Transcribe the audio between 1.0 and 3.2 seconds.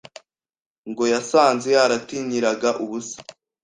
yasanze yaratinyiraga ubusa.